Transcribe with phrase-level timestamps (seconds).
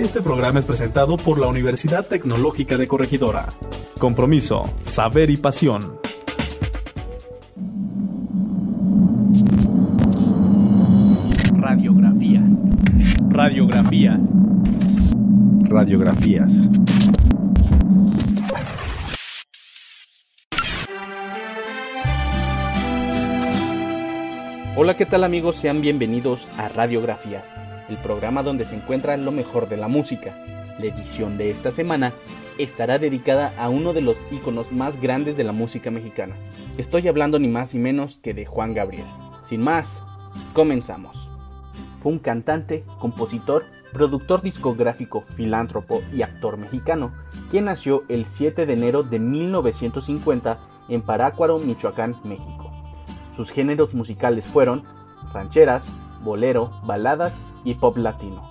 [0.00, 3.48] Este programa es presentado por la Universidad Tecnológica de Corregidora.
[3.98, 6.00] Compromiso, saber y pasión.
[11.52, 12.50] Radiografías.
[13.28, 14.20] Radiografías.
[15.64, 16.68] Radiografías.
[24.76, 25.56] Hola, ¿qué tal amigos?
[25.56, 27.52] Sean bienvenidos a Radiografías,
[27.90, 30.36] el programa donde se encuentra lo mejor de la música.
[30.78, 32.14] La edición de esta semana
[32.56, 36.36] estará dedicada a uno de los íconos más grandes de la música mexicana.
[36.78, 39.06] Estoy hablando ni más ni menos que de Juan Gabriel.
[39.44, 40.02] Sin más,
[40.54, 41.28] comenzamos.
[42.00, 47.12] Fue un cantante, compositor, productor discográfico, filántropo y actor mexicano,
[47.50, 52.72] quien nació el 7 de enero de 1950 en Parácuaro, Michoacán, México.
[53.36, 54.84] Sus géneros musicales fueron
[55.34, 55.88] rancheras,
[56.22, 58.42] bolero, baladas y pop latino.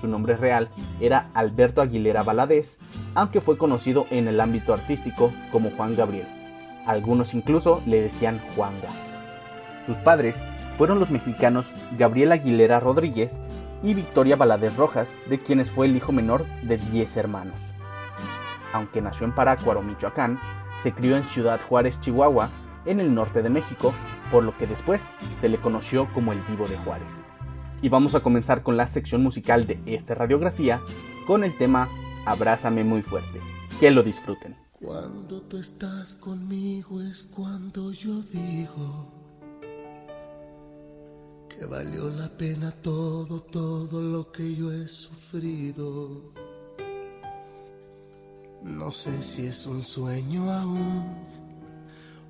[0.00, 0.68] Su nombre real
[1.00, 2.78] era Alberto Aguilera Valadez,
[3.14, 6.26] aunque fue conocido en el ámbito artístico como Juan Gabriel.
[6.86, 8.88] Algunos incluso le decían Juanga.
[9.86, 10.42] Sus padres
[10.76, 13.40] fueron los mexicanos Gabriel Aguilera Rodríguez
[13.82, 17.72] y Victoria Valadez Rojas, de quienes fue el hijo menor de 10 hermanos.
[18.72, 20.40] Aunque nació en Parácuaro, Michoacán,
[20.80, 22.50] se crió en Ciudad Juárez, Chihuahua,
[22.84, 23.94] en el norte de México,
[24.30, 27.12] por lo que después se le conoció como el Divo de Juárez.
[27.80, 30.80] Y vamos a comenzar con la sección musical de esta radiografía
[31.26, 31.88] con el tema
[32.24, 33.40] Abrázame muy fuerte.
[33.80, 34.56] Que lo disfruten.
[34.80, 39.12] Cuando tú estás conmigo es cuando yo digo
[41.48, 46.32] que valió la pena todo, todo lo que yo he sufrido.
[48.62, 51.41] No sé si es un sueño aún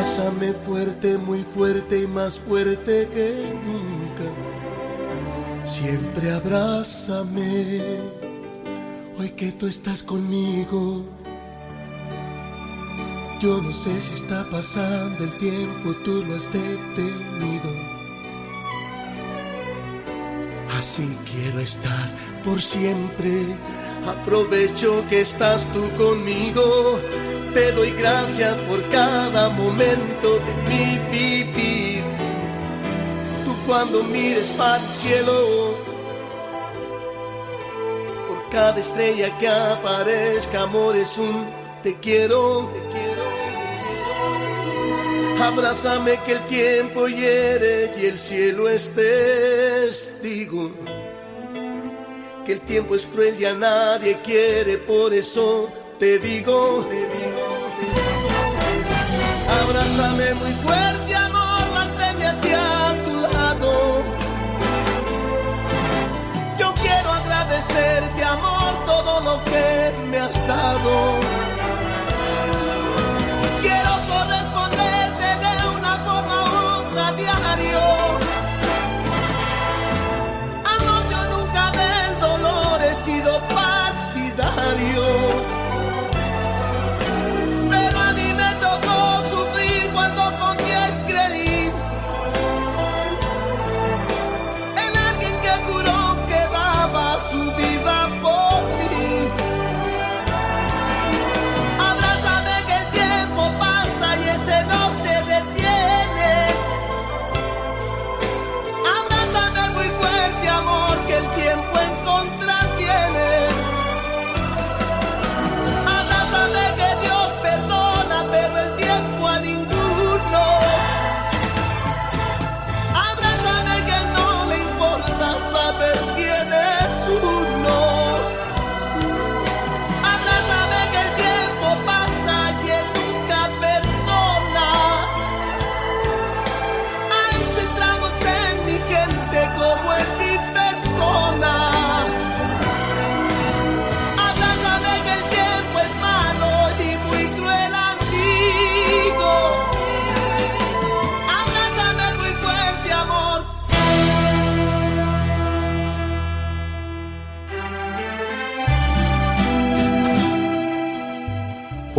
[0.00, 4.22] Abrázame fuerte, muy fuerte y más fuerte que nunca.
[5.62, 7.80] Siempre abrázame.
[9.18, 11.04] Hoy que tú estás conmigo.
[13.42, 17.70] Yo no sé si está pasando el tiempo, tú lo has detenido.
[20.78, 22.10] Así quiero estar
[22.42, 23.54] por siempre.
[24.06, 26.62] Aprovecho que estás tú conmigo.
[27.54, 32.04] Te doy gracias por cada momento de mi vivir.
[33.44, 35.74] Tú cuando mires para el cielo,
[38.28, 41.46] por cada estrella que aparezca, amor es un
[41.82, 43.20] te quiero, te quiero.
[45.42, 50.70] Abrázame que el tiempo hiere y el cielo es testigo.
[52.44, 56.96] Que el tiempo es cruel y a nadie quiere, por eso te te digo, te
[56.96, 57.29] digo.
[59.70, 62.58] Abrázame muy fuerte, amor, manténme hacia
[63.04, 64.02] tu lado.
[66.58, 71.49] Yo quiero agradecerte, amor, todo lo que me has dado.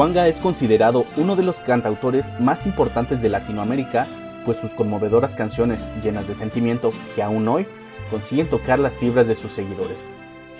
[0.01, 4.07] Juanga es considerado uno de los cantautores más importantes de Latinoamérica,
[4.45, 7.67] pues sus conmovedoras canciones llenas de sentimiento que aún hoy
[8.09, 9.99] consiguen tocar las fibras de sus seguidores.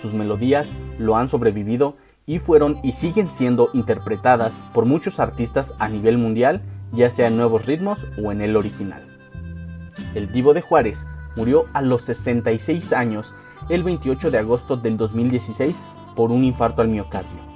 [0.00, 5.88] Sus melodías lo han sobrevivido y fueron y siguen siendo interpretadas por muchos artistas a
[5.88, 6.62] nivel mundial,
[6.92, 9.04] ya sea en nuevos ritmos o en el original.
[10.14, 11.04] El Divo de Juárez
[11.34, 13.34] murió a los 66 años
[13.68, 15.76] el 28 de agosto del 2016
[16.14, 17.51] por un infarto al miocardio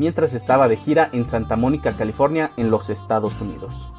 [0.00, 3.92] mientras estaba de gira en Santa Mónica, California, en los Estados Unidos.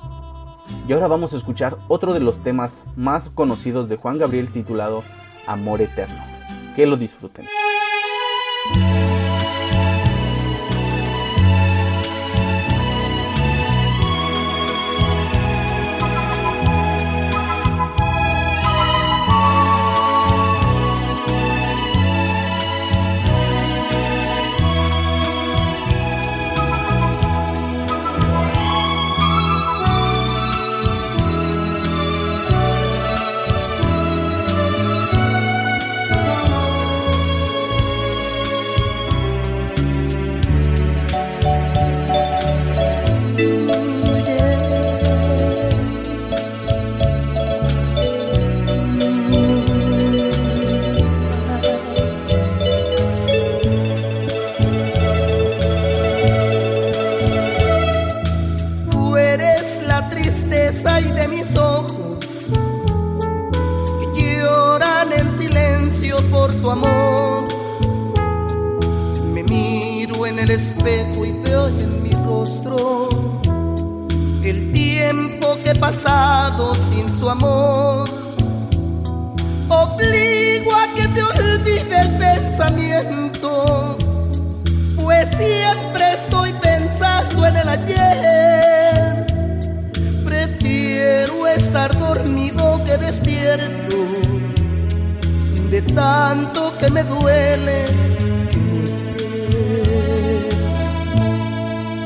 [0.87, 5.03] Y ahora vamos a escuchar otro de los temas más conocidos de Juan Gabriel titulado
[5.45, 6.23] Amor Eterno.
[6.75, 7.45] Que lo disfruten.
[91.61, 93.97] estar dormido que despierto,
[95.69, 97.85] de tanto que me duele
[98.49, 99.15] que no estés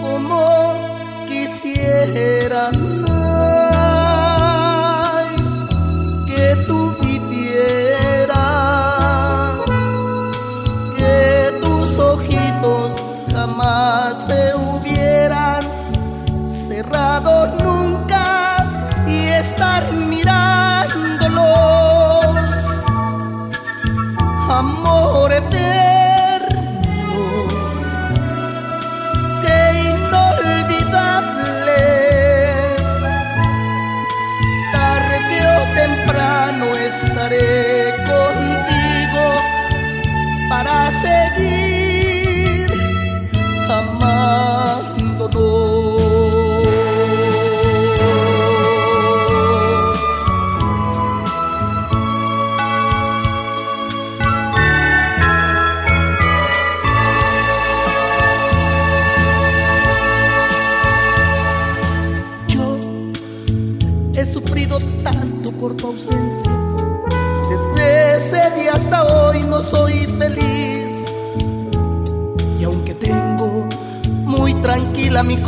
[0.02, 0.38] como
[1.28, 2.70] quisiera.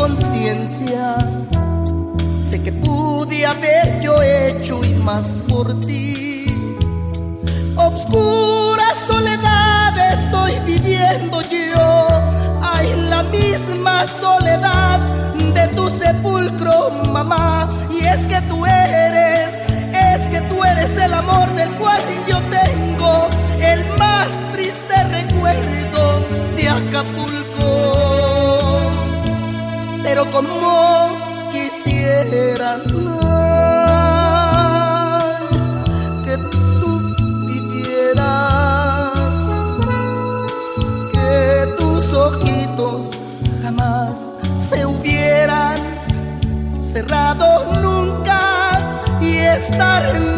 [0.07, 1.17] conciencia.
[2.39, 6.45] Sé que pude haber yo hecho y más por ti.
[7.75, 12.07] Obscura soledad estoy viviendo yo.
[12.61, 14.99] Ay, la misma soledad
[15.53, 17.67] de tu sepulcro, mamá.
[17.91, 19.61] Y es que tú eres,
[19.93, 23.27] es que tú eres el amor del cual yo tengo
[23.59, 26.21] el más triste recuerdo
[26.55, 27.46] de Acapulco
[30.31, 32.77] como quisiera
[36.23, 36.37] que
[36.79, 37.01] tú
[37.47, 39.13] vivieras,
[41.11, 43.11] que tus ojitos
[43.61, 44.33] jamás
[44.69, 45.77] se hubieran
[46.79, 48.39] cerrado nunca
[49.21, 50.36] y estar en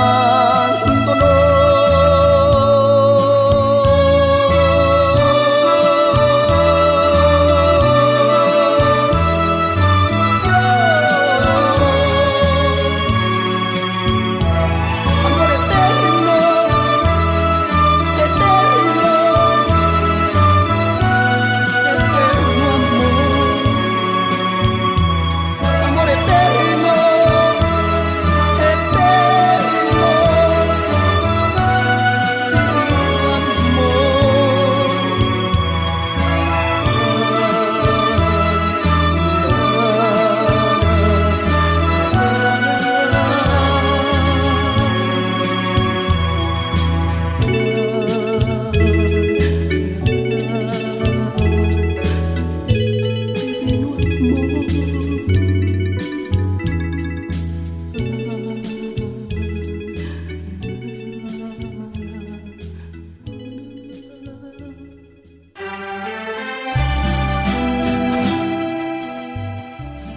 [0.00, 0.59] amar.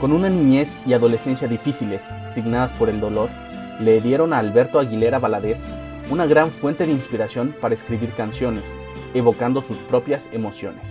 [0.03, 3.29] Con una niñez y adolescencia difíciles, signadas por el dolor,
[3.79, 5.63] le dieron a Alberto Aguilera Valadez
[6.09, 8.65] una gran fuente de inspiración para escribir canciones,
[9.13, 10.89] evocando sus propias emociones.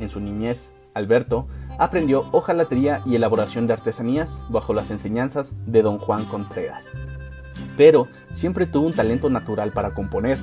[0.00, 1.46] En su niñez, Alberto
[1.78, 6.86] aprendió hojalatería y elaboración de artesanías bajo las enseñanzas de don Juan Contreras.
[7.76, 10.38] Pero siempre tuvo un talento natural para componer,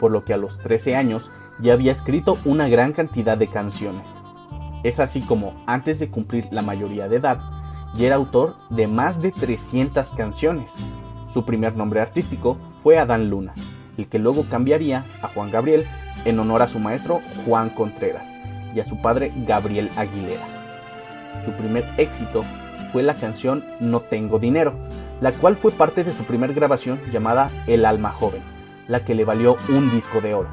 [0.00, 4.08] por lo que a los 13 años ya había escrito una gran cantidad de canciones.
[4.82, 7.38] Es así como, antes de cumplir la mayoría de edad,
[7.96, 10.70] ya era autor de más de 300 canciones.
[11.32, 13.54] Su primer nombre artístico fue Adán Luna,
[13.96, 15.86] el que luego cambiaría a Juan Gabriel
[16.24, 18.28] en honor a su maestro Juan Contreras
[18.74, 20.46] y a su padre Gabriel Aguilera.
[21.44, 22.44] Su primer éxito
[22.92, 24.74] fue la canción No tengo dinero,
[25.20, 28.42] la cual fue parte de su primer grabación llamada El alma joven,
[28.88, 30.48] la que le valió un disco de oro.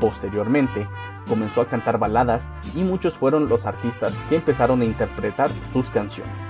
[0.00, 0.86] Posteriormente,
[1.26, 6.40] comenzó a cantar baladas y muchos fueron los artistas que empezaron a interpretar sus canciones.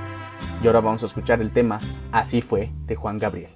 [0.63, 1.81] Y ahora vamos a escuchar el tema
[2.13, 3.56] Así fue de Juan Gabriel.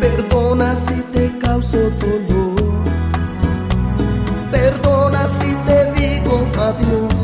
[0.00, 2.72] Perdona si te causo dolor.
[4.50, 7.14] Perdona si te digo adiós.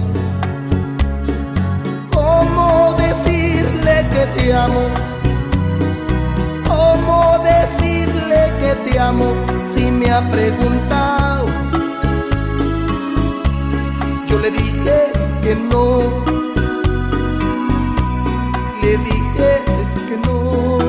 [2.12, 4.84] ¿Cómo decirle que te amo?
[6.68, 9.32] ¿Cómo decirle que te amo
[9.74, 11.46] si me ha preguntado?
[14.26, 16.41] Yo le dije que no
[18.98, 19.62] dije
[20.08, 20.81] que no.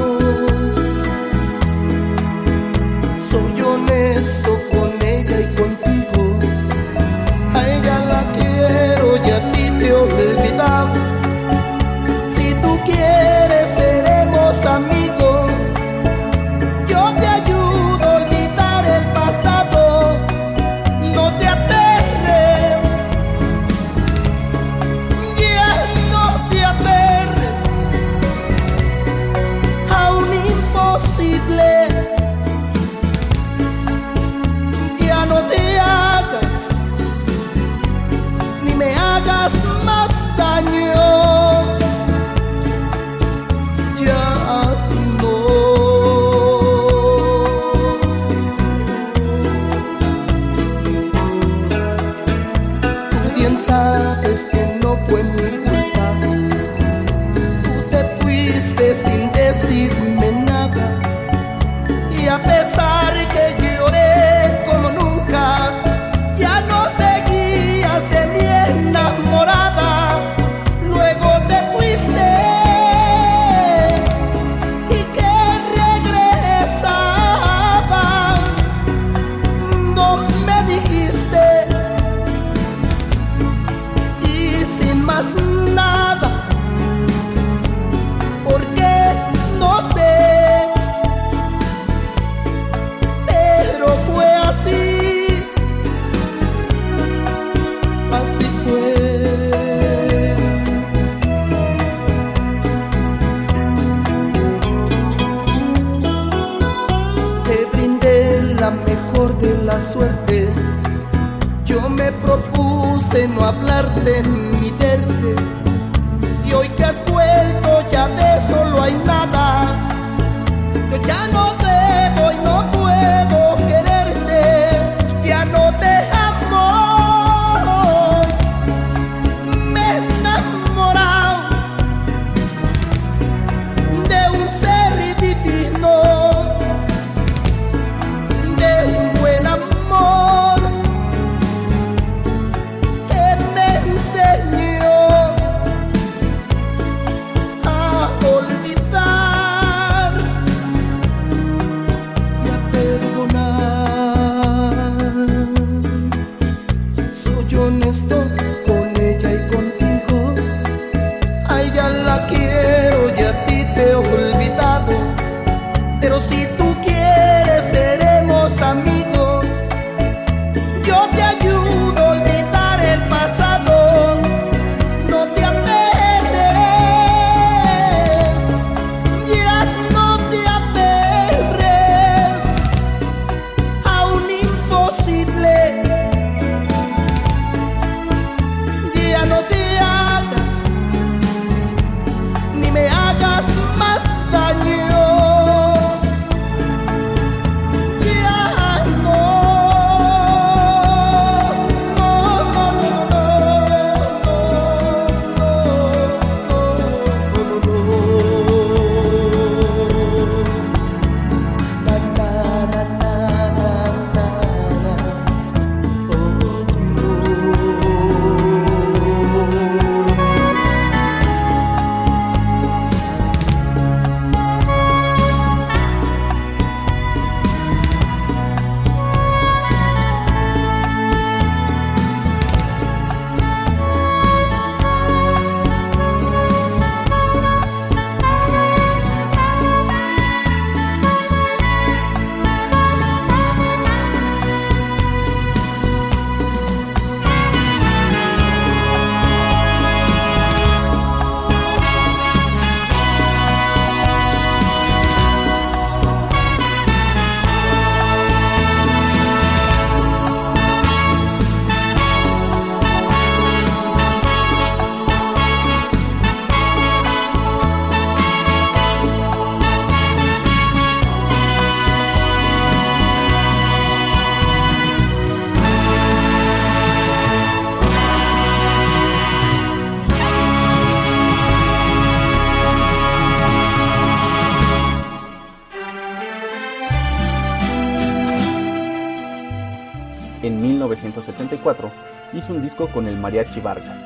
[292.43, 294.05] Hizo un disco con el Mariachi Vargas,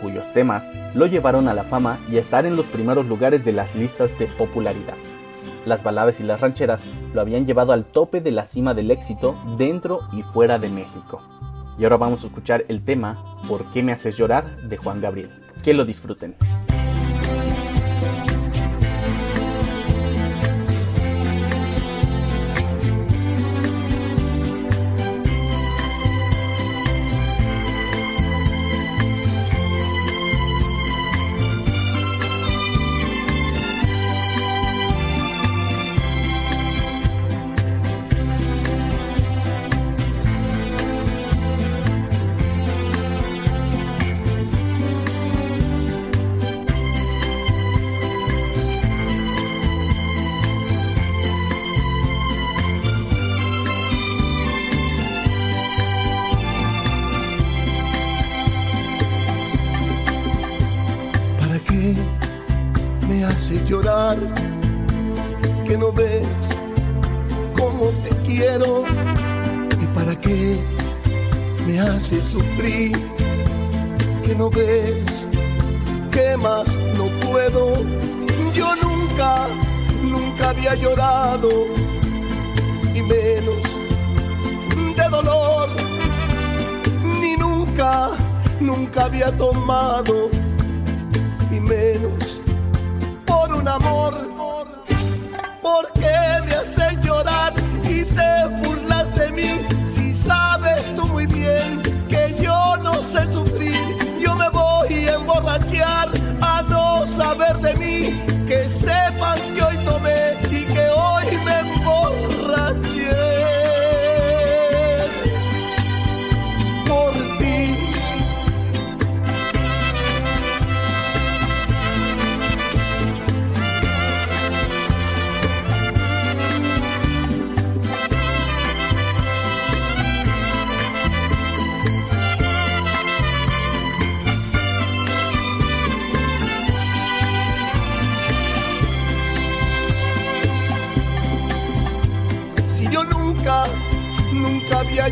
[0.00, 3.52] cuyos temas lo llevaron a la fama y a estar en los primeros lugares de
[3.52, 4.94] las listas de popularidad.
[5.66, 9.34] Las baladas y las rancheras lo habían llevado al tope de la cima del éxito
[9.58, 11.20] dentro y fuera de México.
[11.78, 14.46] Y ahora vamos a escuchar el tema ¿Por qué me haces llorar?
[14.62, 15.30] de Juan Gabriel.
[15.62, 16.36] Que lo disfruten.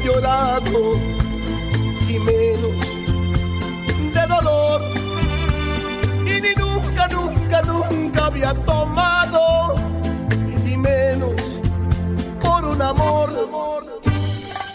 [0.05, 0.95] Llorado
[2.09, 2.77] y menos
[4.15, 4.83] de dolor
[6.27, 9.75] y ni nunca, nunca, nunca había tomado
[10.67, 11.35] y menos
[12.41, 13.31] por un amor.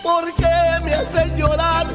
[0.04, 1.88] ¿Por qué me haces llorar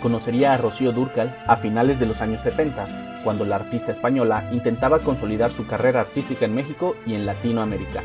[0.00, 5.00] conocería a Rocío Durcal a finales de los años 70, cuando la artista española intentaba
[5.00, 8.02] consolidar su carrera artística en México y en Latinoamérica.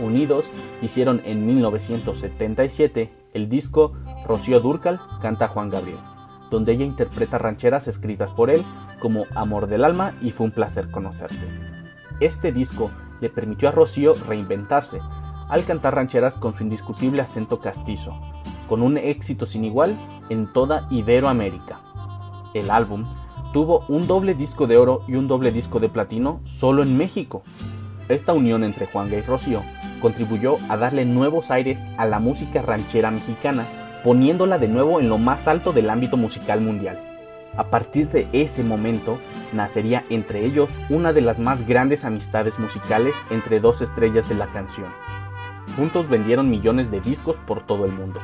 [0.00, 0.46] Unidos
[0.82, 3.92] hicieron en 1977 el disco
[4.26, 5.98] Rocío Durcal canta Juan Gabriel,
[6.50, 8.64] donde ella interpreta rancheras escritas por él
[8.98, 11.48] como Amor del Alma y Fue un placer conocerte.
[12.20, 14.98] Este disco le permitió a Rocío reinventarse
[15.48, 18.12] al cantar rancheras con su indiscutible acento castizo,
[18.68, 21.80] con un éxito sin igual en toda Iberoamérica.
[22.54, 23.04] El álbum
[23.52, 27.42] tuvo un doble disco de oro y un doble disco de platino solo en México.
[28.08, 29.62] Esta unión entre Juan y Rocío
[30.00, 35.18] contribuyó a darle nuevos aires a la música ranchera mexicana, poniéndola de nuevo en lo
[35.18, 37.00] más alto del ámbito musical mundial.
[37.56, 39.18] A partir de ese momento,
[39.52, 44.46] nacería entre ellos una de las más grandes amistades musicales entre dos estrellas de la
[44.46, 44.92] canción.
[45.76, 48.20] Juntos vendieron millones de discos por todo el mundo.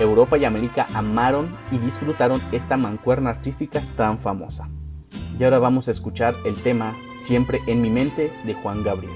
[0.00, 4.68] Europa y América amaron y disfrutaron esta mancuerna artística tan famosa.
[5.38, 9.12] Y ahora vamos a escuchar el tema Siempre en mi mente de Juan Gabriel.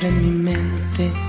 [0.00, 1.27] en mi mente.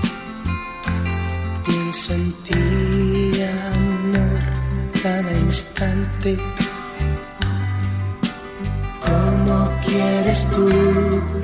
[9.00, 10.68] Como quieres tú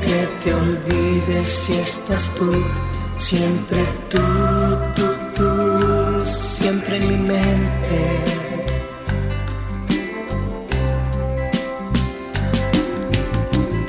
[0.03, 2.53] que te olvides si estás tú?
[3.17, 4.19] Siempre tú,
[4.95, 8.01] tú, tú, siempre en mi mente.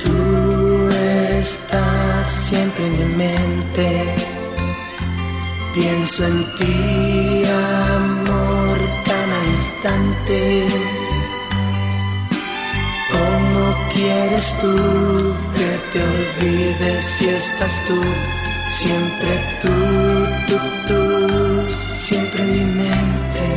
[0.02, 0.88] Tú
[1.38, 4.04] estás siempre en mi mente.
[5.74, 8.17] Pienso en ti, amor,
[9.78, 10.68] instante.
[13.10, 18.00] ¿Cómo quieres tú que te olvides si estás tú?
[18.70, 19.68] Siempre tú,
[20.46, 23.48] tú, tú, siempre en mi mente.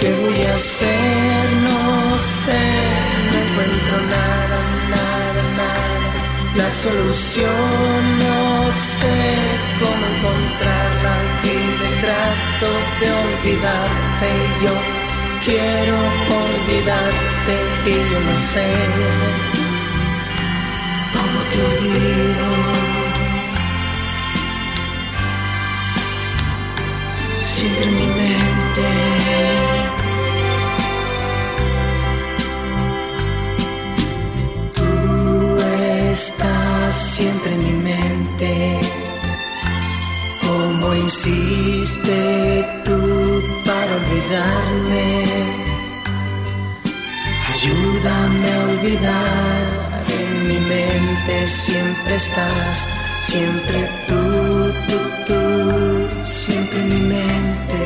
[0.00, 1.50] ¿Qué voy a hacer?
[1.62, 2.62] No sé,
[3.30, 4.58] no encuentro nada,
[4.90, 6.56] nada, nada.
[6.56, 8.35] La solución no
[8.76, 9.36] sé
[9.80, 12.68] cómo encontrarla y me trato
[13.00, 14.74] de olvidarte y yo
[15.44, 15.96] quiero
[16.42, 17.54] olvidarte
[17.86, 18.66] y yo no sé
[21.14, 22.48] cómo te olvido.
[27.38, 28.88] Siempre en mi mente.
[34.74, 35.58] Tú
[36.12, 36.55] estás
[36.96, 38.80] siempre en mi mente.
[40.46, 45.24] Como hiciste tú para olvidarme.
[47.52, 52.86] Ayúdame a olvidar, en mi mente siempre estás,
[53.20, 57.82] siempre tú, tú, tú, siempre en mi mente.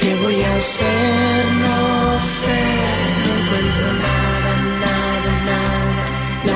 [0.00, 1.44] ¿Qué voy a hacer?
[1.66, 2.79] No sé,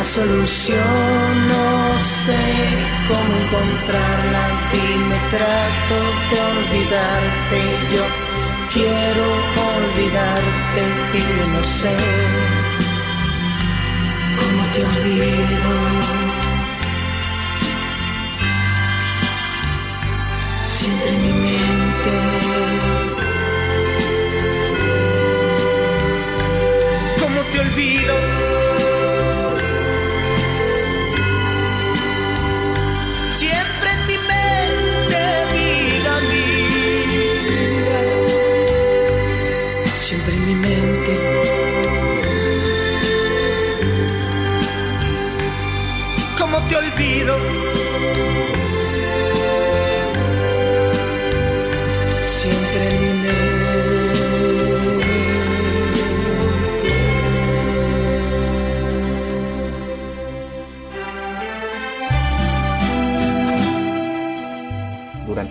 [0.05, 2.37] Solución no sé
[3.09, 5.97] cómo encontrarla y me trato
[6.31, 7.59] de olvidarte.
[7.95, 8.05] Yo
[8.75, 9.25] quiero
[9.77, 10.83] olvidarte
[11.15, 11.97] y yo no sé
[14.39, 15.73] cómo te olvido.
[20.67, 22.13] Siempre en mi mente.
[27.21, 28.34] ¿Cómo te olvido?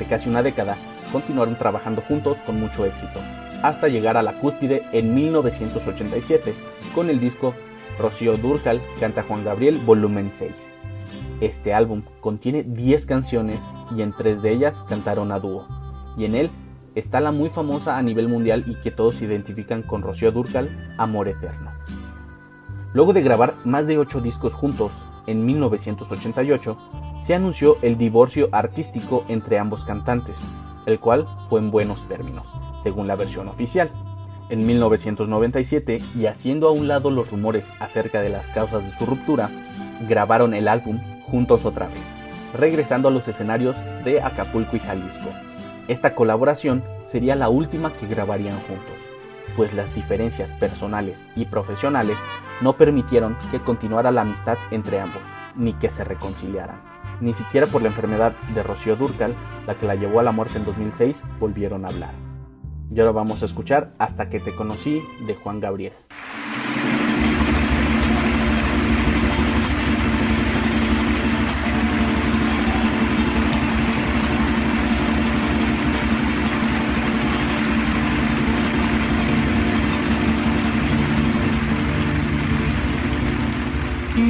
[0.10, 0.78] Casi una década,
[1.12, 3.20] continuaron trabajando juntos con mucho éxito,
[3.64, 6.54] hasta llegar a la cúspide en 1987
[6.94, 7.56] con el disco
[7.98, 10.76] Rocío Durcal canta Juan Gabriel volumen 6.
[11.42, 13.62] Este álbum contiene 10 canciones
[13.96, 15.68] y en tres de ellas cantaron a dúo,
[16.18, 16.52] y en él
[16.96, 21.28] está la muy famosa a nivel mundial y que todos identifican con Rocío Durcal, Amor
[21.28, 21.72] Eterno.
[22.94, 24.92] Luego de grabar más de 8 discos juntos,
[25.28, 26.78] en 1988
[27.20, 30.36] se anunció el divorcio artístico entre ambos cantantes,
[30.86, 32.48] el cual fue en buenos términos,
[32.82, 33.90] según la versión oficial.
[34.50, 39.06] En 1997, y haciendo a un lado los rumores acerca de las causas de su
[39.06, 39.50] ruptura,
[40.08, 42.04] grabaron el álbum juntos otra vez,
[42.54, 45.30] regresando a los escenarios de Acapulco y Jalisco.
[45.88, 48.93] Esta colaboración sería la última que grabarían juntos,
[49.56, 52.18] pues las diferencias personales y profesionales
[52.62, 55.24] no permitieron que continuara la amistad entre ambos,
[55.56, 56.82] ni que se reconciliaran.
[57.22, 59.36] Ni siquiera por la enfermedad de Rocío Durcal,
[59.68, 62.14] la que la llevó a la muerte en 2006, volvieron a hablar.
[62.94, 65.94] Y ahora vamos a escuchar Hasta que te conocí de Juan Gabriel.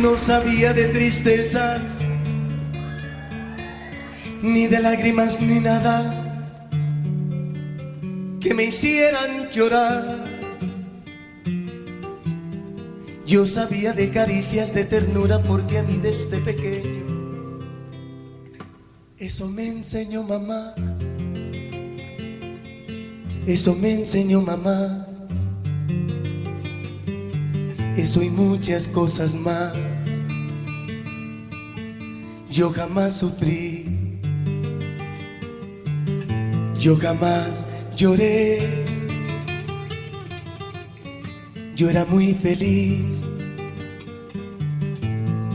[0.03, 1.81] No sabía de tristezas,
[4.41, 5.95] ni de lágrimas, ni nada
[8.41, 10.25] que me hicieran llorar.
[13.25, 17.61] Yo sabía de caricias de ternura porque a mí desde pequeño
[19.17, 20.75] eso me enseñó mamá.
[23.47, 25.07] Eso me enseñó mamá.
[27.95, 29.92] Eso y muchas cosas más.
[32.53, 34.19] Yo jamás sufrí.
[36.77, 37.65] Yo jamás
[37.97, 38.59] lloré.
[41.75, 43.23] Yo era muy feliz.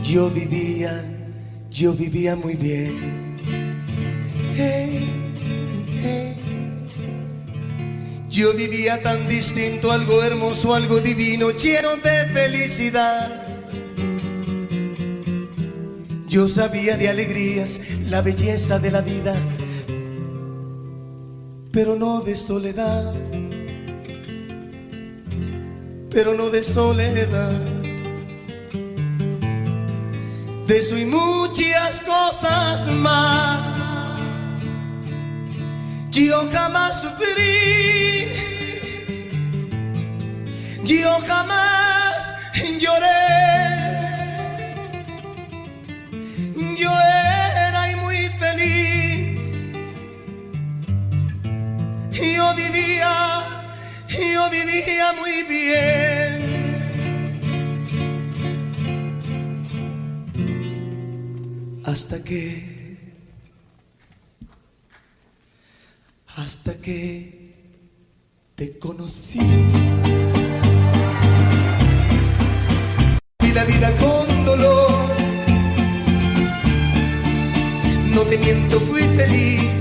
[0.03, 0.91] Yo vivía,
[1.71, 3.37] yo vivía muy bien.
[8.29, 13.48] Yo vivía tan distinto, algo hermoso, algo divino, lleno de felicidad.
[16.29, 19.35] Yo sabía de alegrías, la belleza de la vida,
[21.71, 23.15] pero no de soledad,
[26.11, 27.59] pero no de soledad.
[30.67, 34.19] De eso y muchas cosas más.
[36.11, 38.27] Yo jamás sufrí,
[40.83, 42.35] yo jamás
[42.79, 43.38] lloré.
[54.33, 56.59] Yo vivía muy bien.
[61.85, 63.13] Hasta que,
[66.35, 67.49] hasta que
[68.55, 69.39] te conocí.
[73.41, 75.09] Y la vida con dolor
[78.13, 79.78] no te miento, fui feliz.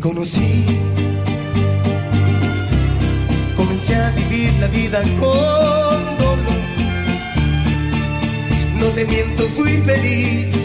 [0.00, 0.64] Conocí,
[3.56, 6.60] comencé a vivir la vida con dolor.
[8.78, 10.59] No te miento, fui feliz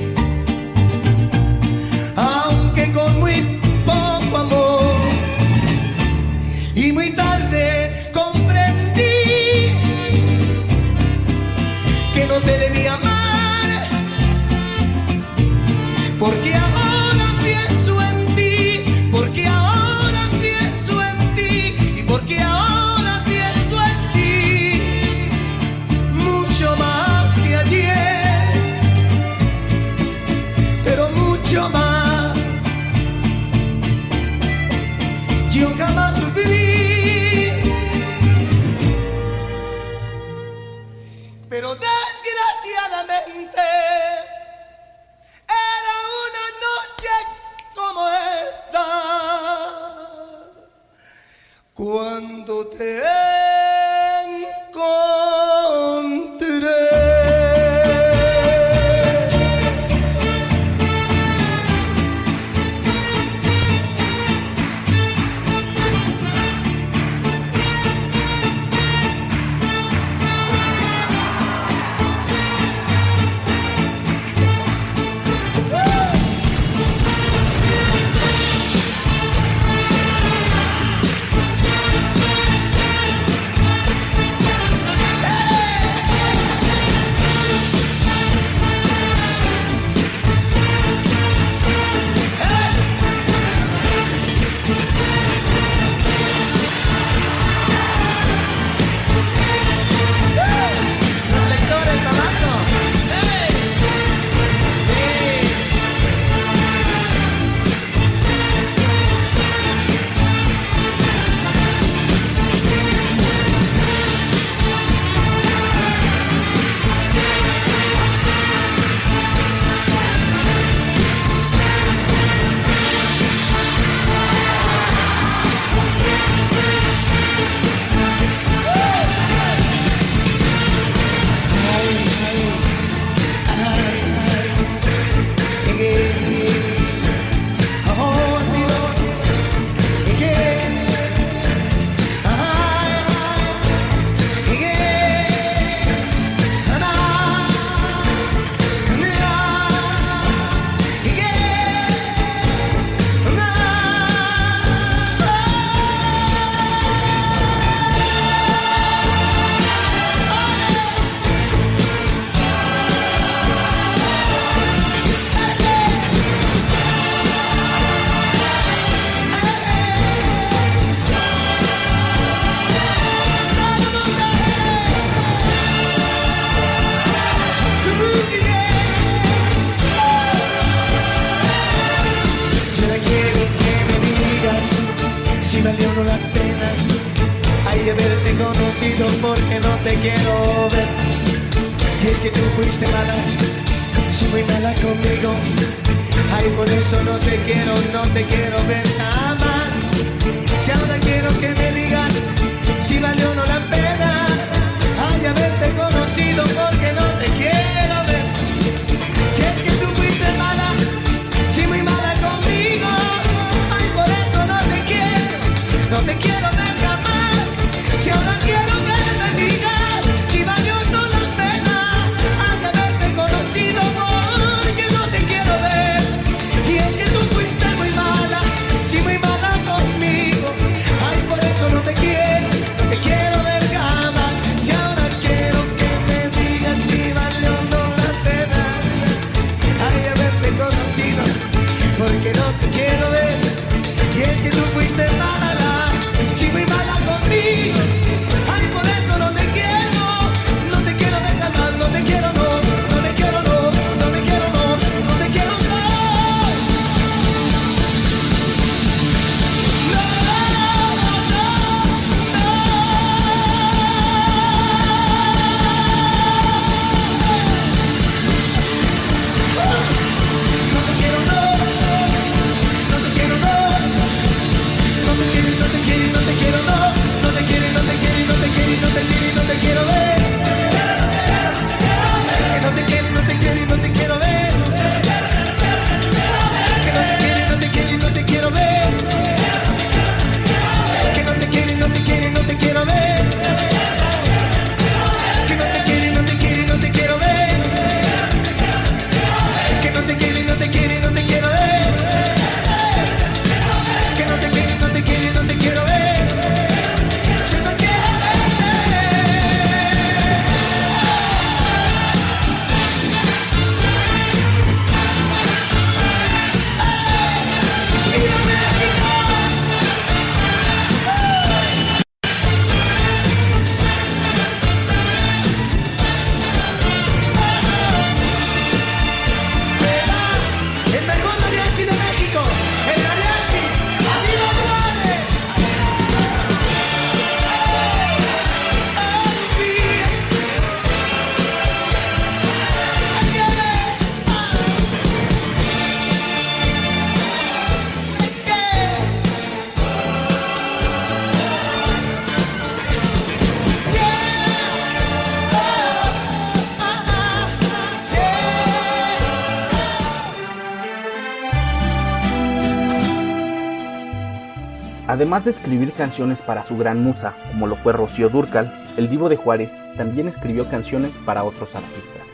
[365.16, 369.30] Además de escribir canciones para su gran musa, como lo fue Rocío Dúrcal, el Divo
[369.30, 372.28] de Juárez también escribió canciones para otros artistas.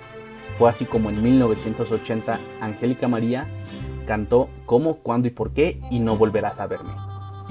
[0.57, 3.47] Fue así como en 1980 Angélica María
[4.07, 6.89] cantó Cómo, Cuándo y Por qué y No Volverás a Verme.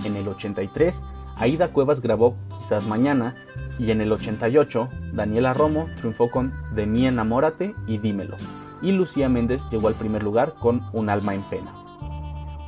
[0.04, 1.00] En el 83
[1.36, 3.36] Aida Cuevas grabó Quizás Mañana
[3.78, 8.36] y en el 88 Daniela Romo triunfó con De mí enamórate y Dímelo.
[8.82, 11.72] Y Lucía Méndez llegó al primer lugar con Un alma en pena.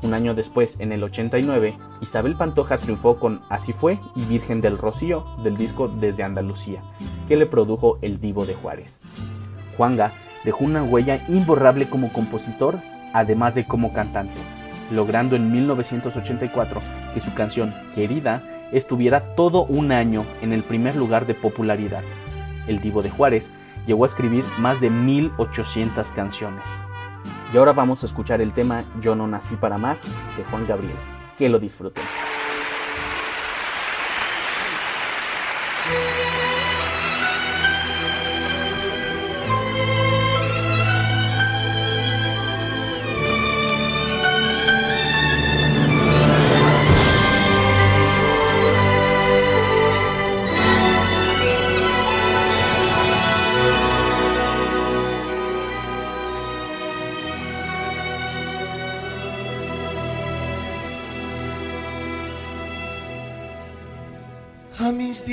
[0.03, 4.77] Un año después, en el 89, Isabel Pantoja triunfó con Así fue y Virgen del
[4.77, 6.83] Rocío del disco Desde Andalucía,
[7.29, 8.99] que le produjo el Divo de Juárez.
[9.77, 10.13] Juanga
[10.45, 12.81] dejó una huella imborrable como compositor,
[13.13, 14.41] además de como cantante,
[14.91, 16.81] logrando en 1984
[17.15, 18.43] que su canción Querida
[18.73, 22.03] estuviera todo un año en el primer lugar de popularidad.
[22.67, 23.51] El Divo de Juárez
[23.87, 26.65] llegó a escribir más de 1800 canciones.
[27.53, 29.99] Y ahora vamos a escuchar el tema Yo no nací para amar
[30.39, 30.97] de Juan Gabriel.
[31.37, 32.03] Que lo disfruten.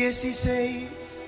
[0.09, 1.23] 16.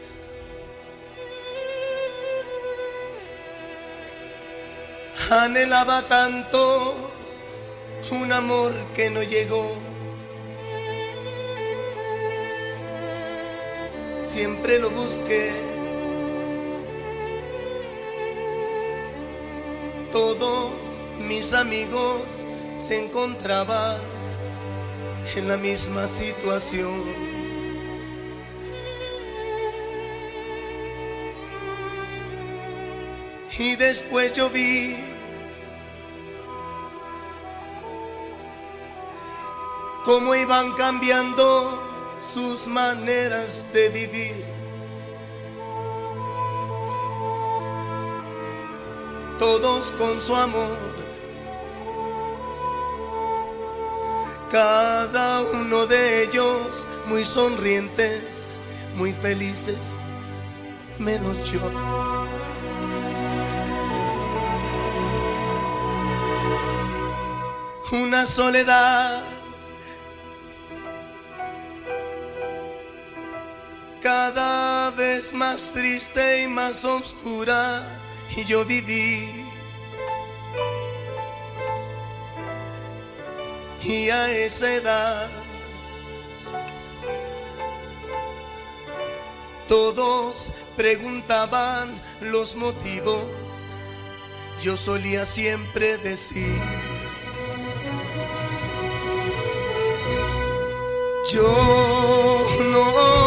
[5.29, 7.11] Anhelaba tanto
[8.09, 9.77] un amor que no llegó.
[14.25, 15.51] Siempre lo busqué.
[20.11, 20.71] Todos
[21.19, 24.01] mis amigos se encontraban
[25.35, 27.30] en la misma situación.
[33.61, 34.97] Y después yo vi
[40.03, 41.79] cómo iban cambiando
[42.17, 44.45] sus maneras de vivir.
[49.37, 50.79] Todos con su amor.
[54.49, 58.47] Cada uno de ellos muy sonrientes,
[58.95, 60.01] muy felices,
[60.97, 62.10] menos yo.
[67.91, 69.21] Una soledad
[74.01, 77.83] cada vez más triste y más oscura
[78.33, 79.45] y yo viví.
[83.83, 85.29] Y a esa edad
[89.67, 93.65] todos preguntaban los motivos,
[94.63, 96.90] yo solía siempre decir.
[101.33, 103.20] Yo no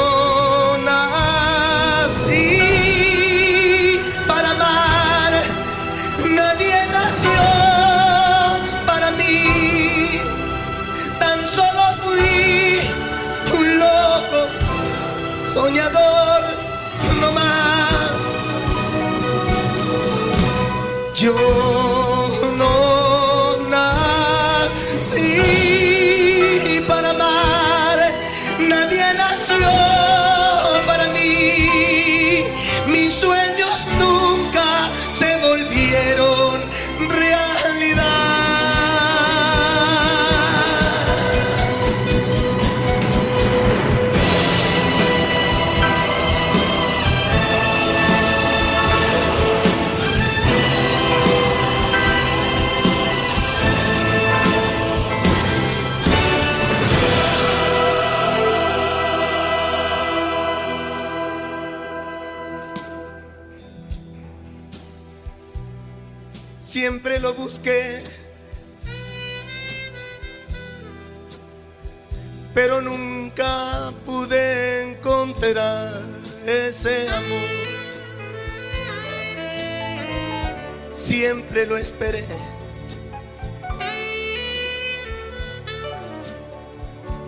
[81.67, 82.25] Lo esperé.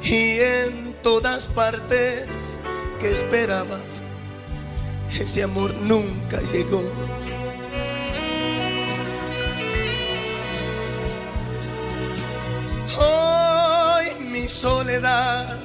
[0.03, 2.59] Y en todas partes
[3.01, 3.79] que esperaba,
[5.19, 6.83] ese amor nunca llegó.
[12.99, 15.59] Hoy mi soledad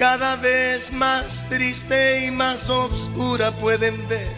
[0.00, 4.32] cada vez más triste y más oscura pueden ver.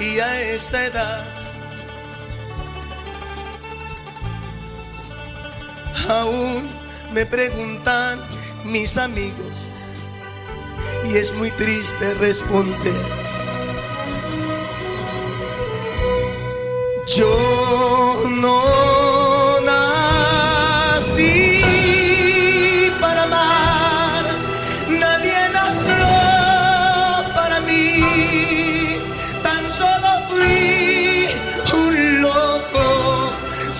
[0.00, 1.24] Y a esta edad
[6.08, 6.66] aún
[7.12, 8.18] me preguntan
[8.64, 9.70] mis amigos
[11.04, 12.92] y es muy triste responder.
[17.06, 18.95] Yo no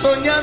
[0.07, 0.36] soñador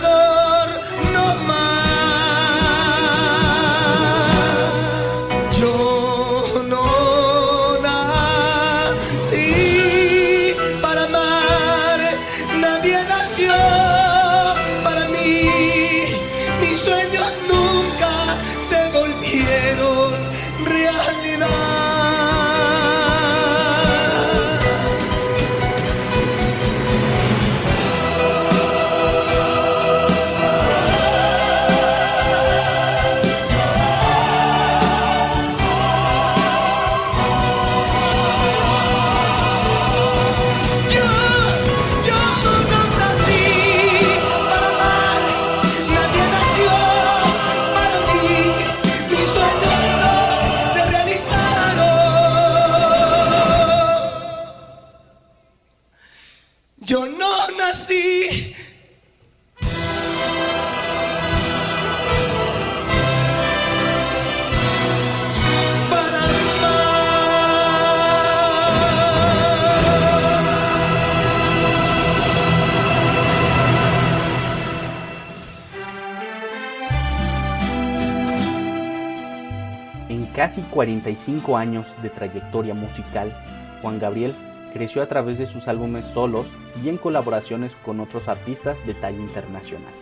[80.45, 83.34] casi 45 años de trayectoria musical,
[83.80, 84.36] Juan Gabriel
[84.74, 86.47] creció a través de sus álbumes solos
[86.82, 89.95] y en colaboraciones con otros artistas de talla internacional.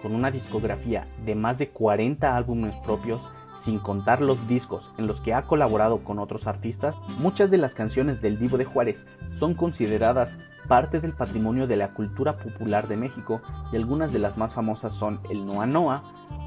[0.00, 3.20] Con una discografía de más de 40 álbumes propios,
[3.60, 7.74] sin contar los discos en los que ha colaborado con otros artistas, muchas de las
[7.74, 9.04] canciones del Divo de Juárez
[9.40, 10.38] son consideradas
[10.68, 13.42] parte del patrimonio de la cultura popular de México
[13.72, 16.04] y algunas de las más famosas son El Noa Noa,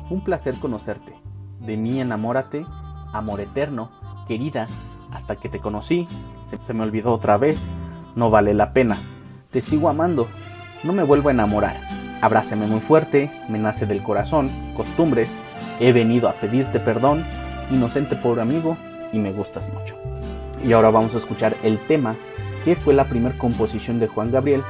[0.10, 1.14] Un placer conocerte,
[1.60, 2.66] De mí enamórate,
[3.14, 3.90] Amor eterno,
[4.28, 4.68] Querida,
[5.12, 6.08] Hasta que te conocí,
[6.46, 7.62] Se, me olvidó otra vez,
[8.16, 8.98] No vale la pena,
[9.52, 10.28] Te sigo amando,
[10.84, 11.80] No me vuelvo a enamorar,
[12.22, 15.34] Abrázame muy fuerte, Me nace del corazón, Costumbres,
[15.80, 17.24] He venido a pedirte perdón,
[17.72, 18.78] inocente pobre amigo,
[19.14, 19.96] y me gustas mucho.
[20.66, 22.16] Y ahora vamos a escuchar el tema
[22.66, 24.64] que fue la primera composición de Juan Gabriel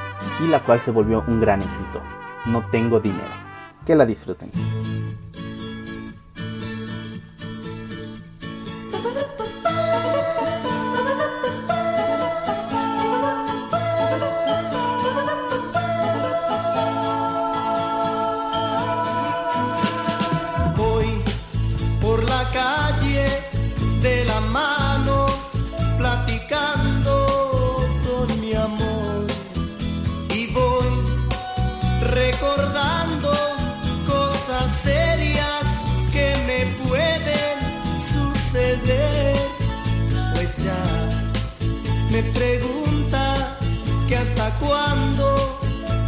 [0.44, 2.02] y la cual se volvió un gran éxito.
[2.46, 3.24] No tengo dinero.
[3.86, 4.52] Que la disfruten.
[44.14, 45.60] Que hasta cuándo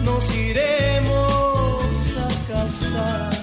[0.04, 1.84] nos iremos
[2.20, 3.35] a casar.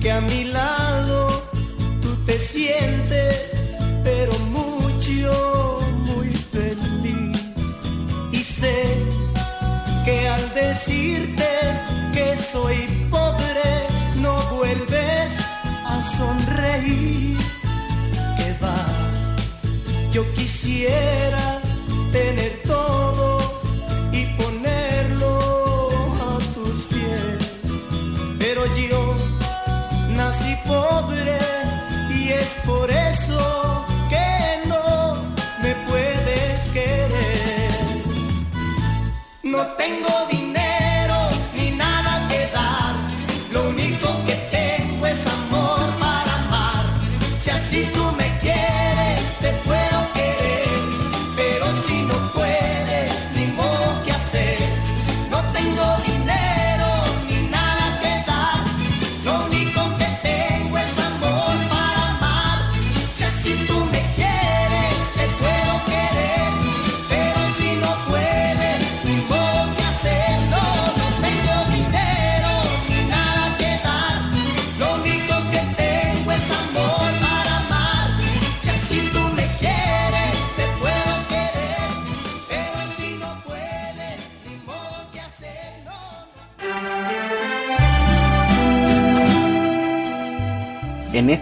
[0.00, 0.85] Que a mi lado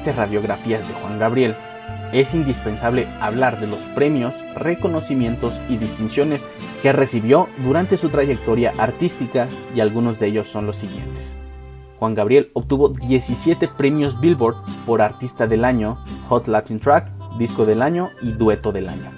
[0.05, 1.57] este Radiografías de Juan Gabriel
[2.13, 6.45] es indispensable hablar de los premios, reconocimientos y distinciones
[6.83, 11.33] que recibió durante su trayectoria artística y algunos de ellos son los siguientes.
[11.99, 15.97] Juan Gabriel obtuvo 17 premios Billboard por Artista del Año,
[16.29, 19.11] Hot Latin Track, Disco del Año y Dueto del Año.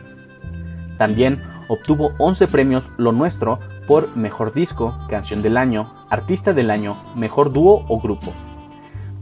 [0.99, 3.59] También obtuvo 11 premios Lo Nuestro
[3.89, 8.33] por Mejor Disco, Canción del Año, Artista del Año, Mejor Dúo o Grupo.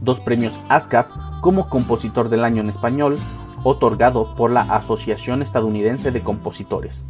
[0.01, 1.07] Dos premios ASCAP
[1.41, 3.17] como Compositor del Año en Español,
[3.63, 7.01] otorgado por la Asociación Estadounidense de Compositores.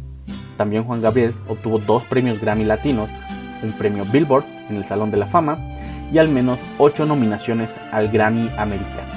[0.56, 3.10] También Juan Gabriel obtuvo dos premios Grammy Latinos,
[3.62, 5.58] un premio Billboard en el Salón de la Fama
[6.12, 9.12] y al menos ocho nominaciones al Grammy americano.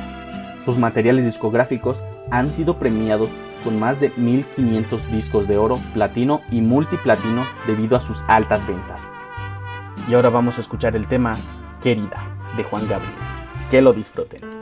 [0.66, 2.02] Sus materiales discográficos
[2.32, 3.30] han sido premiados
[3.64, 9.02] con más de 1.500 discos de oro, platino y multiplatino debido a sus altas ventas.
[10.08, 11.38] Y ahora vamos a escuchar el tema
[11.82, 12.24] Querida,
[12.56, 13.29] de Juan Gabriel.
[13.70, 14.60] Que lo disfruten.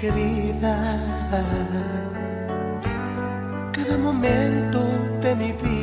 [0.00, 0.74] querida.
[3.72, 4.80] Cada momento
[5.22, 5.79] de mi vida,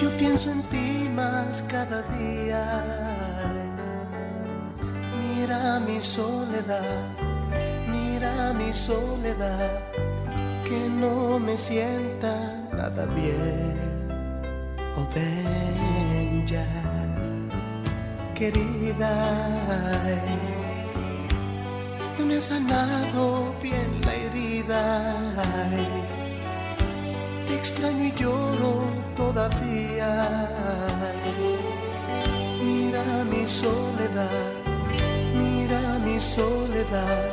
[0.00, 2.64] yo pienso en ti más cada día.
[5.22, 7.00] Mira mi soledad,
[7.88, 9.80] mira mi soledad,
[10.64, 12.34] que no me sienta
[12.72, 13.76] nada bien.
[14.96, 16.66] Oh, ven ya,
[18.34, 19.14] querida
[22.18, 26.03] no me ha sanado bien la herida.
[27.46, 28.72] Te extraño y lloro
[29.16, 30.48] todavía.
[32.62, 34.52] Mira mi soledad,
[35.34, 37.24] mira mi soledad,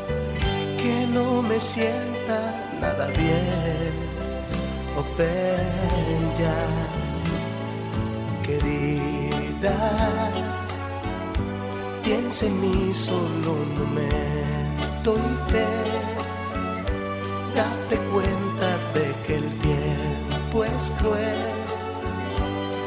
[0.78, 2.40] que no me sienta
[2.80, 3.94] nada bien.
[4.98, 5.06] Oh,
[6.40, 6.60] ya,
[8.44, 9.76] querida,
[12.04, 16.01] piensa en mí solo un momento y fe.
[20.90, 21.38] Cruel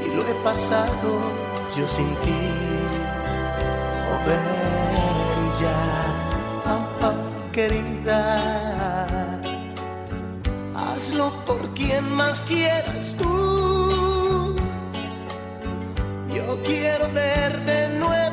[0.05, 1.21] y lo he pasado
[1.77, 2.51] yo sin ti.
[4.11, 4.65] Oh, ven
[7.55, 8.37] querida.
[10.75, 14.57] Hazlo por quien más quieras tú.
[16.35, 18.24] Yo quiero ver de nuevo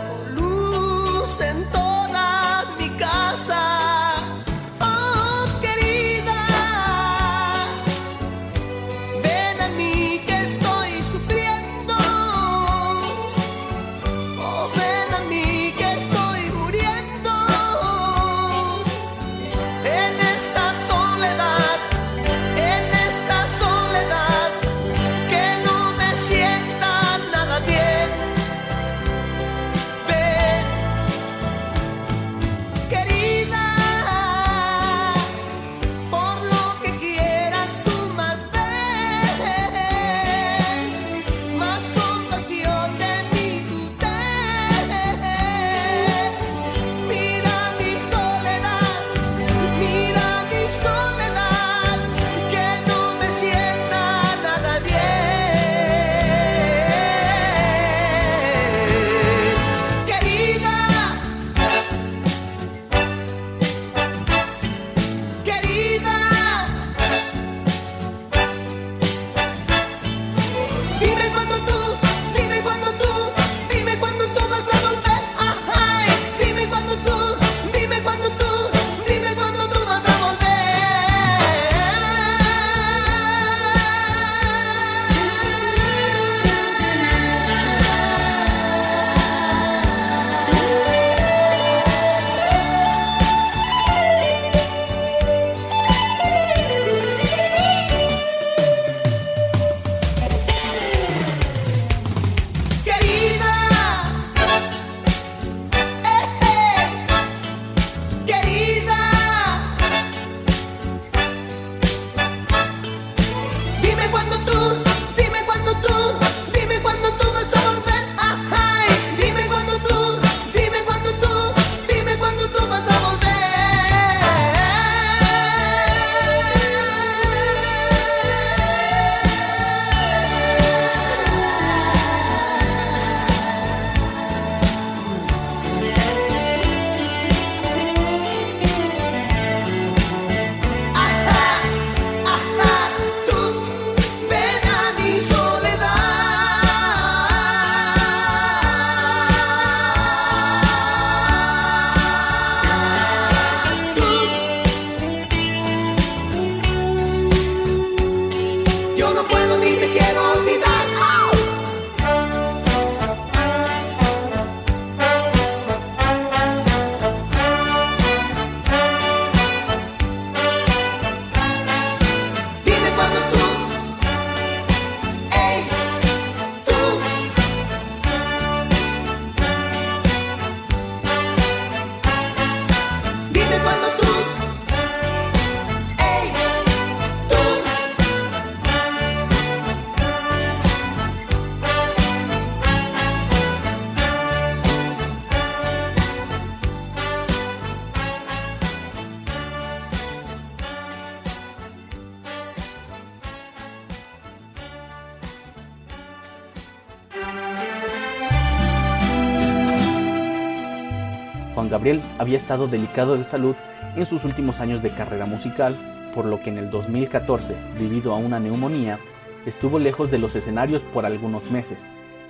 [212.22, 213.55] había estado delicado de salud
[213.95, 215.76] en sus últimos años de carrera musical,
[216.13, 218.99] por lo que en el 2014, debido a una neumonía,
[219.47, 221.80] estuvo lejos de los escenarios por algunos meses.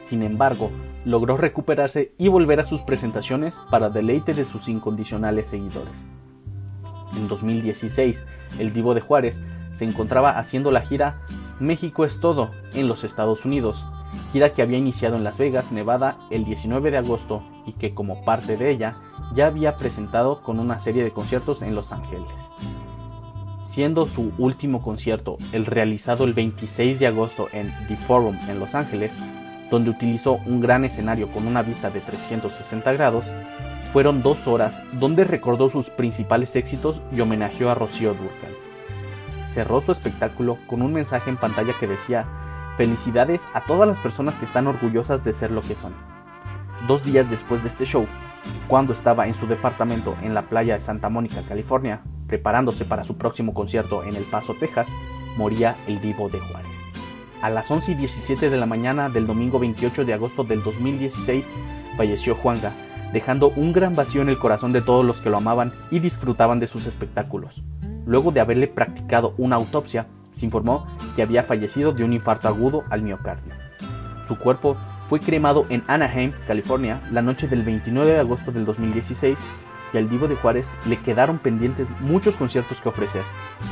[0.08, 0.72] Sin embargo,
[1.04, 5.92] logró recuperarse y volver a sus presentaciones para deleite de sus incondicionales seguidores.
[7.18, 8.26] En 2016,
[8.60, 9.38] el Divo de Juárez
[9.74, 11.16] se encontraba haciendo la gira
[11.60, 13.84] México es todo en los Estados Unidos,
[14.32, 18.24] gira que había iniciado en Las Vegas, Nevada, el 19 de agosto y que como
[18.24, 18.94] parte de ella
[19.34, 22.30] ya había presentado con una serie de conciertos en Los Ángeles.
[23.70, 28.76] Siendo su último concierto el realizado el 26 de agosto en The Forum en Los
[28.76, 29.12] Ángeles,
[29.70, 33.26] donde utilizó un gran escenario con una vista de 360 grados,
[33.94, 38.56] fueron dos horas donde recordó sus principales éxitos y homenajeó a Rocío Durcal.
[39.54, 42.26] Cerró su espectáculo con un mensaje en pantalla que decía
[42.78, 45.94] Felicidades a todas las personas que están orgullosas de ser lo que son.
[46.88, 48.08] Dos días después de este show,
[48.68, 53.18] cuando estaba en su departamento en la playa de Santa Mónica, California, preparándose para su
[53.18, 54.88] próximo concierto en El Paso, Texas,
[55.38, 56.72] moría el Divo de Juárez.
[57.42, 61.46] A las 11 y 17 de la mañana del domingo 28 de agosto del 2016
[61.98, 62.72] falleció Juanga,
[63.14, 66.60] dejando un gran vacío en el corazón de todos los que lo amaban y disfrutaban
[66.60, 67.62] de sus espectáculos.
[68.06, 70.08] Luego de haberle practicado una autopsia,
[70.42, 73.54] se informó que había fallecido de un infarto agudo al miocardio.
[74.28, 74.76] Su cuerpo
[75.08, 79.38] fue cremado en Anaheim, California, la noche del 29 de agosto del 2016
[79.94, 83.24] y al Divo de Juárez le quedaron pendientes muchos conciertos que ofrecer,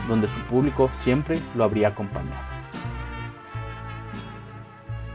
[0.08, 2.59] donde su público siempre lo habría acompañado.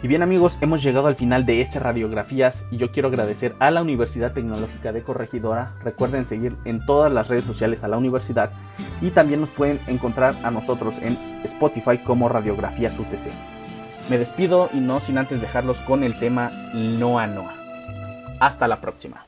[0.04, 3.70] Y bien amigos, hemos llegado al final de este radiografías y yo quiero agradecer a
[3.70, 5.72] la Universidad Tecnológica de Corregidora.
[5.82, 8.52] Recuerden seguir en todas las redes sociales a la universidad
[9.00, 13.30] y también nos pueden encontrar a nosotros en Spotify como Radiografías UTC.
[14.10, 17.54] Me despido y no sin antes dejarlos con el tema Noa Noa.
[18.40, 19.24] Hasta la próxima.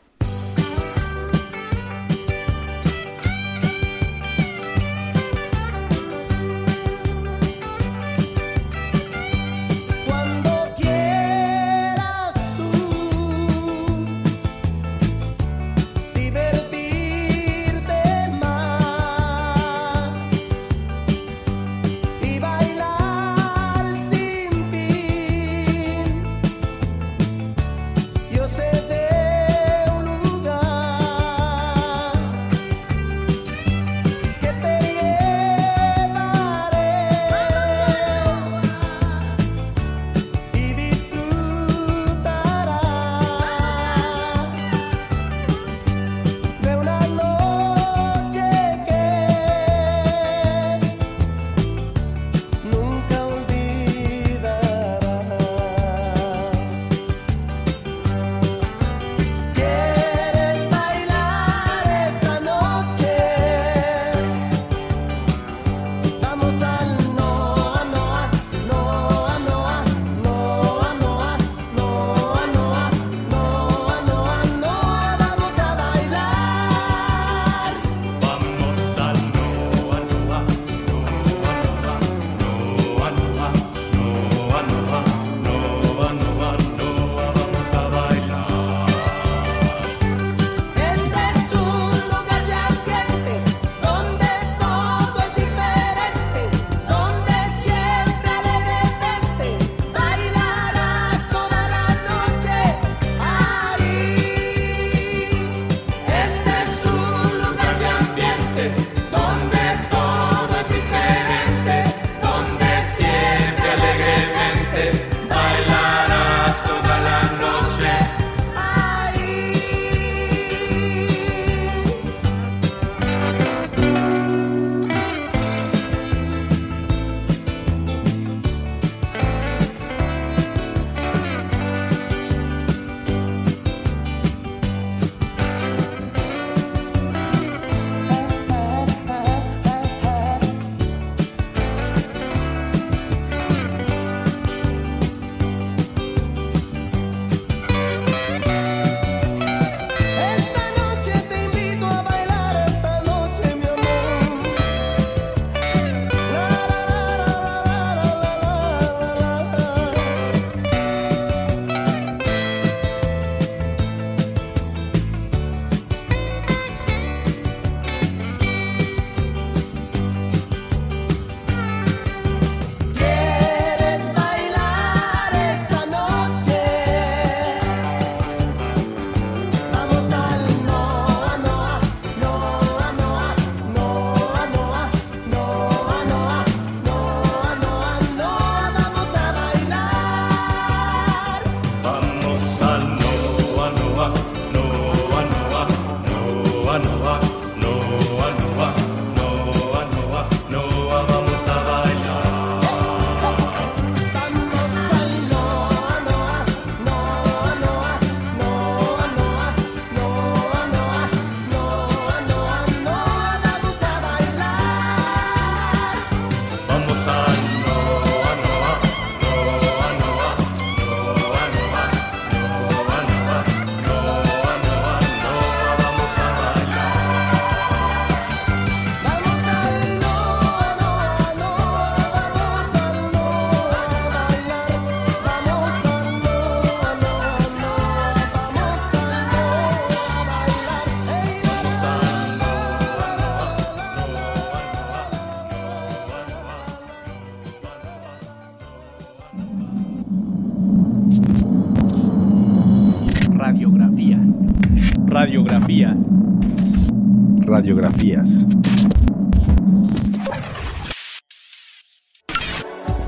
[257.56, 258.44] Radiografías.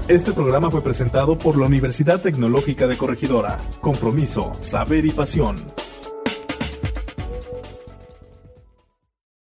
[0.08, 3.58] Este programa fue presentado por la Universidad Tecnológica de Corregidora.
[3.82, 5.56] Compromiso, saber y pasión.